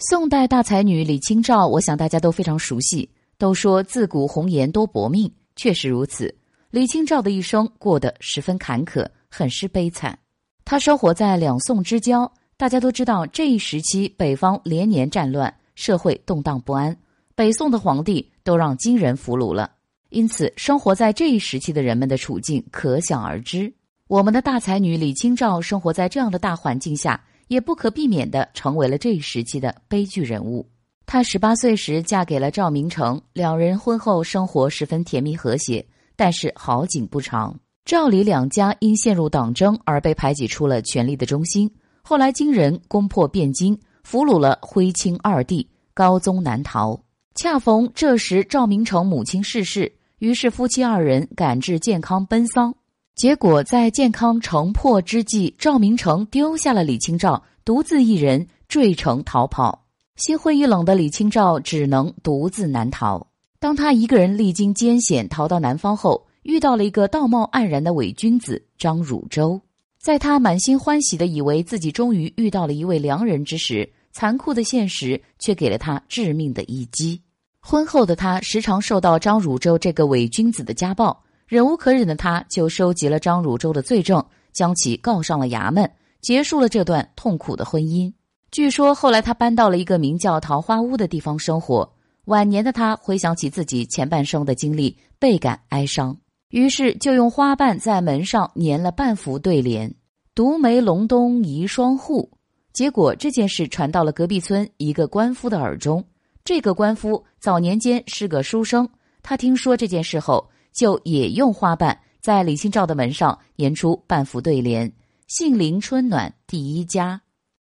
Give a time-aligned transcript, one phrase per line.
[0.00, 3.10] 宋代大才女李清照，我想大家都非常熟悉。
[3.36, 6.32] 都说自古红颜多薄命，确实如此。
[6.70, 10.16] 李清照的一生过得十分坎坷，很是悲惨。
[10.64, 16.96] 她生活在两宋之交，大家都知道这一时期北方连年战乱，社会动荡不安，
[17.34, 19.68] 北宋的皇帝都让金人俘虏了，
[20.10, 23.72] 因此生活在这一时期的人们的处境可想而知。
[24.06, 27.20] 我们的大才女李清照生活在这样的大环境下。
[27.48, 30.66] 也不可避免的成为了这一时期的悲剧人物。
[31.04, 35.84] 她十八岁时嫁给了赵明诚，两人婚后生活十分甜蜜和谐。
[36.14, 41.70] 但是好景不长，赵李两家因陷入党争而被排挤出了权力的中心。
[42.02, 47.00] 后来金人攻破汴京，俘虏了徽钦二帝，高宗南逃。
[47.36, 52.74] 恰逢这时赵明诚母亲逝世，于是夫妻二人赶至健康奔丧。
[53.18, 59.86] 结果在健康城破之际，赵明诚丢下了李清照，独自一人坠城逃跑。
[60.14, 63.26] 心灰意冷的李清照只能独自南逃。
[63.58, 69.60] 当他一个人历经艰险逃到南方后，遇到了一个道貌岸然的伪君子张汝舟。
[70.00, 77.20] 在他满心欢喜的以为自己终于遇到了一位良人之时，残酷的现实却给了他致命的一击。
[77.58, 81.20] 婚后的他时常受到张汝舟这个伪君子的家暴。
[81.48, 85.90] 忍无可忍的他，就收集了张汝舟的罪证，将其告上了衙门，
[86.20, 88.12] 结束了这段痛苦的婚姻。
[88.50, 91.90] 据说后来他搬到了一个名叫桃花坞的地方生活。
[92.26, 96.14] 晚年的他回想起自己前半生的经历，倍感哀伤，
[96.50, 99.94] 于是就用花瓣在门上粘了半幅对联
[100.36, 102.30] ：“独梅隆冬一双户。”
[102.74, 106.04] 结果这件事传到了隔壁村一个官夫的耳中。
[106.44, 108.86] 这个官夫早年间是个书生，
[109.22, 110.46] 他听说这件事后。
[110.72, 114.92] 就也用花瓣在李清照的门上粘出半幅对联
[115.28, 117.20] ：“杏林春暖第一家。”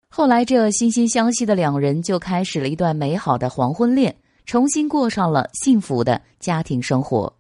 [0.10, 7.37] 后来，这惺惺相惜的两人就开始了一段美好的黄昏恋，重新过上了幸福的家庭生活。